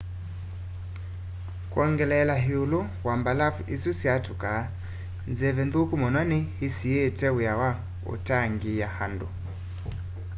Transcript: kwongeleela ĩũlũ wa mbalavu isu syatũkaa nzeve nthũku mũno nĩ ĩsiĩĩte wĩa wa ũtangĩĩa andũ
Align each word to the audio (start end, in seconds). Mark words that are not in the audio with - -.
kwongeleela 1.71 2.35
ĩũlũ 2.53 2.79
wa 3.07 3.13
mbalavu 3.19 3.61
isu 3.75 3.91
syatũkaa 3.99 4.63
nzeve 5.31 5.61
nthũku 5.67 5.95
mũno 6.03 6.21
nĩ 6.31 6.39
ĩsiĩĩte 6.67 7.27
wĩa 7.37 7.53
wa 7.61 7.71
ũtangĩĩa 8.13 8.89
andũ 9.05 9.27